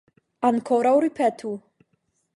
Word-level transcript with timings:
Ankoraŭ 0.49 0.95
ripetu. 1.05 1.55